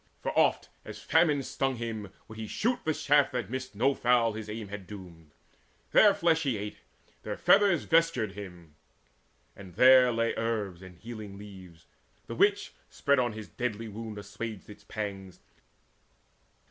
For, 0.23 0.35
oft 0.35 0.69
as 0.83 0.97
famine 0.97 1.43
stung 1.43 1.75
him, 1.75 2.11
would 2.27 2.39
he 2.39 2.47
shoot 2.47 2.79
The 2.85 2.93
shaft 2.95 3.33
that 3.33 3.51
missed 3.51 3.75
no 3.75 3.93
fowl 3.93 4.33
his 4.33 4.49
aim 4.49 4.69
had 4.69 4.87
doomed. 4.87 5.29
Their 5.91 6.15
flesh 6.15 6.41
he 6.41 6.57
ate, 6.57 6.77
their 7.21 7.37
feathers 7.37 7.83
vestured 7.83 8.31
him. 8.31 8.73
And 9.55 9.75
there 9.75 10.11
lay 10.11 10.33
herbs 10.35 10.81
and 10.81 10.95
healing 10.97 11.37
leaves, 11.37 11.85
the 12.25 12.33
which, 12.33 12.73
Spread 12.89 13.19
on 13.19 13.33
his 13.33 13.47
deadly 13.47 13.87
wound, 13.89 14.17
assuaged 14.17 14.71
its 14.71 14.83
pangs. 14.85 15.39